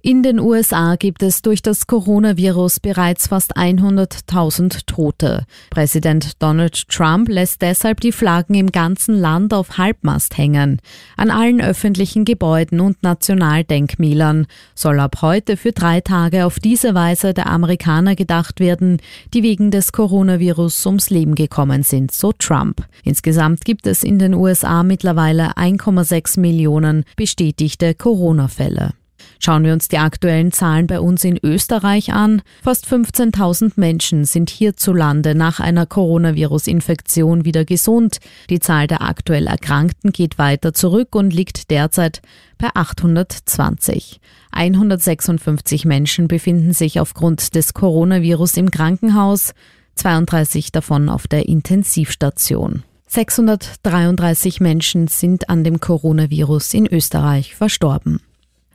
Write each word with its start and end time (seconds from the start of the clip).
In 0.00 0.22
den 0.22 0.38
USA 0.38 0.94
gibt 0.94 1.24
es 1.24 1.42
durch 1.42 1.60
das 1.60 1.88
Coronavirus 1.88 2.78
bereits 2.78 3.26
fast 3.26 3.56
100.000 3.56 4.86
Tote. 4.86 5.44
Präsident 5.70 6.40
Donald 6.40 6.88
Trump 6.88 7.28
lässt 7.28 7.62
deshalb 7.62 8.00
die 8.00 8.12
Flaggen 8.12 8.54
im 8.54 8.70
ganzen 8.70 9.18
Land 9.18 9.52
auf 9.52 9.76
Halbmast 9.76 10.38
hängen. 10.38 10.80
An 11.16 11.32
allen 11.32 11.60
öffentlichen 11.60 12.24
Gebäuden 12.24 12.78
und 12.78 13.02
Nationaldenkmälern 13.02 14.46
soll 14.76 15.00
ab 15.00 15.16
heute 15.20 15.56
für 15.56 15.72
drei 15.72 16.00
Tage 16.00 16.46
auf 16.46 16.60
diese 16.60 16.94
Weise 16.94 17.34
der 17.34 17.48
Amerikaner 17.48 18.14
gedacht 18.14 18.60
werden, 18.60 18.98
die 19.34 19.42
wegen 19.42 19.72
des 19.72 19.90
Coronavirus 19.90 20.86
ums 20.86 21.10
Leben 21.10 21.34
gekommen 21.34 21.82
sind, 21.82 22.12
so 22.12 22.30
Trump. 22.30 22.86
Insgesamt 23.02 23.64
gibt 23.64 23.84
es 23.88 24.04
in 24.04 24.20
den 24.20 24.34
USA 24.34 24.84
mittlerweile 24.84 25.56
1,6 25.56 26.38
Millionen 26.38 27.04
bestätigte 27.16 27.96
Corona-Fälle. 27.96 28.92
Schauen 29.38 29.64
wir 29.64 29.72
uns 29.72 29.88
die 29.88 29.98
aktuellen 29.98 30.52
Zahlen 30.52 30.86
bei 30.86 31.00
uns 31.00 31.24
in 31.24 31.38
Österreich 31.42 32.12
an. 32.12 32.42
Fast 32.62 32.86
15.000 32.86 33.72
Menschen 33.76 34.24
sind 34.24 34.50
hierzulande 34.50 35.34
nach 35.34 35.60
einer 35.60 35.86
Coronavirus-Infektion 35.86 37.44
wieder 37.44 37.64
gesund. 37.64 38.18
Die 38.50 38.60
Zahl 38.60 38.86
der 38.86 39.02
aktuell 39.02 39.46
Erkrankten 39.46 40.12
geht 40.12 40.38
weiter 40.38 40.74
zurück 40.74 41.14
und 41.14 41.32
liegt 41.32 41.70
derzeit 41.70 42.20
bei 42.58 42.68
820. 42.74 44.20
156 44.50 45.84
Menschen 45.84 46.28
befinden 46.28 46.72
sich 46.72 47.00
aufgrund 47.00 47.54
des 47.54 47.74
Coronavirus 47.74 48.56
im 48.56 48.70
Krankenhaus, 48.70 49.52
32 49.94 50.72
davon 50.72 51.08
auf 51.08 51.26
der 51.26 51.48
Intensivstation. 51.48 52.82
633 53.08 54.60
Menschen 54.60 55.08
sind 55.08 55.48
an 55.48 55.64
dem 55.64 55.80
Coronavirus 55.80 56.74
in 56.74 56.86
Österreich 56.86 57.54
verstorben. 57.54 58.20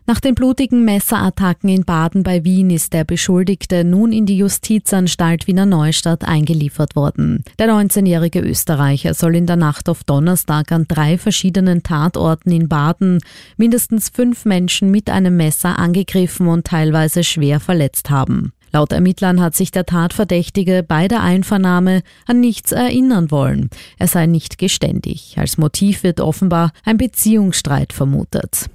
Nach 0.06 0.20
den 0.20 0.36
blutigen 0.36 0.84
Messerattacken 0.84 1.70
in 1.70 1.86
Baden 1.86 2.24
bei 2.24 2.44
Wien 2.44 2.70
ist 2.70 2.92
der 2.92 3.06
Beschuldigte 3.06 3.86
nun 3.86 4.12
in 4.12 4.26
die 4.26 4.38
Justizanstalt 4.38 5.48
Wiener 5.48 5.66
Neustadt 5.66 6.26
eingeliefert 6.26 6.98
worden. 6.98 7.46
Der 7.58 7.70
19-jährige 7.70 8.42
Österreicher 8.42 9.14
soll 9.14 9.38
in 9.38 9.46
der 9.46 9.56
Nacht 9.56 9.88
auf 9.88 10.04
Donnerstag 10.04 10.74
an 10.74 10.88
drei 10.90 11.18
verschiedenen 11.18 11.84
Tatorten 11.84 12.52
in 12.52 12.68
Baden 12.68 13.20
mindestens 13.56 14.10
fünf 14.10 14.44
Menschen 14.44 14.92
mit 14.92 15.10
einem 15.10 15.38
Messer 15.38 15.80
angegriffen 15.80 16.48
und 16.48 16.68
teilweise 16.68 17.24
schwer 17.24 17.62
verletzt 17.62 18.10
haben. 18.10 18.52
Laut 18.74 18.92
Ermittlern 18.92 19.40
hat 19.40 19.56
sich 19.56 19.72
der 19.72 19.86
Tatverdächtige 19.86 20.84
bei 20.86 21.08
der 21.08 21.22
Einvernahme 21.22 22.02
an 22.26 22.42
nichts 22.42 22.74
erinnern 22.74 23.32
wollen. 23.32 23.70
Er 24.00 24.08
sei 24.08 24.26
nicht 24.26 24.58
geständig. 24.58 25.36
Als 25.38 25.58
Motiv 25.58 26.04
wird 26.04 26.20
offenbar 26.20 26.74
ein 26.84 26.98
Beziehungsstreit 26.98 27.94
vermutet. 27.94 28.70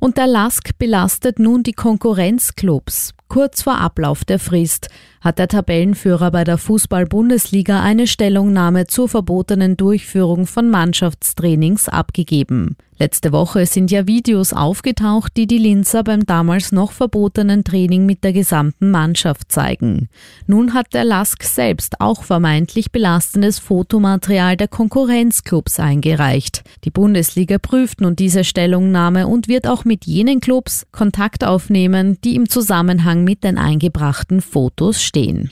Und 0.00 0.16
der 0.16 0.26
Lask 0.26 0.76
belastet 0.78 1.38
nun 1.38 1.62
die 1.62 1.74
Konkurrenzclubs. 1.74 3.12
Kurz 3.30 3.62
vor 3.62 3.78
Ablauf 3.78 4.24
der 4.24 4.40
Frist 4.40 4.88
hat 5.20 5.38
der 5.38 5.46
Tabellenführer 5.46 6.32
bei 6.32 6.42
der 6.42 6.58
Fußball-Bundesliga 6.58 7.80
eine 7.80 8.08
Stellungnahme 8.08 8.88
zur 8.88 9.08
verbotenen 9.08 9.76
Durchführung 9.76 10.46
von 10.46 10.68
Mannschaftstrainings 10.68 11.88
abgegeben. 11.88 12.76
Letzte 12.98 13.32
Woche 13.32 13.64
sind 13.64 13.90
ja 13.90 14.06
Videos 14.06 14.52
aufgetaucht, 14.52 15.34
die 15.34 15.46
die 15.46 15.56
Linzer 15.56 16.04
beim 16.04 16.26
damals 16.26 16.70
noch 16.70 16.92
verbotenen 16.92 17.64
Training 17.64 18.04
mit 18.04 18.24
der 18.24 18.34
gesamten 18.34 18.90
Mannschaft 18.90 19.50
zeigen. 19.50 20.10
Nun 20.46 20.74
hat 20.74 20.92
der 20.92 21.04
Lask 21.04 21.42
selbst 21.42 21.98
auch 22.02 22.24
vermeintlich 22.24 22.92
belastendes 22.92 23.58
Fotomaterial 23.58 24.58
der 24.58 24.68
Konkurrenzclubs 24.68 25.80
eingereicht. 25.80 26.62
Die 26.84 26.90
Bundesliga 26.90 27.56
prüft 27.56 28.02
nun 28.02 28.16
diese 28.16 28.44
Stellungnahme 28.44 29.28
und 29.28 29.48
wird 29.48 29.66
auch 29.66 29.86
mit 29.86 30.04
jenen 30.04 30.40
Clubs 30.40 30.86
Kontakt 30.92 31.42
aufnehmen, 31.42 32.18
die 32.22 32.36
im 32.36 32.50
Zusammenhang 32.50 33.19
mit 33.24 33.44
den 33.44 33.58
eingebrachten 33.58 34.40
Fotos 34.40 35.02
stehen. 35.02 35.50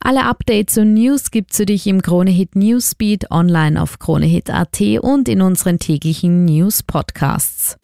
Alle 0.00 0.24
Updates 0.24 0.78
und 0.78 0.94
News 0.94 1.30
gibt's 1.30 1.56
für 1.56 1.66
dich 1.66 1.86
im 1.86 2.02
Kronehit 2.02 2.54
Newsbeat 2.54 3.30
online 3.30 3.80
auf 3.80 3.98
kronehit.at 3.98 4.80
und 5.00 5.28
in 5.28 5.42
unseren 5.42 5.78
täglichen 5.78 6.44
News 6.44 6.82
Podcasts. 6.82 7.76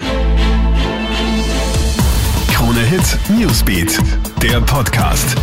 Kronehit 2.49 3.19
Newsbeat, 3.37 3.99
der 4.41 4.61
Podcast. 4.61 5.37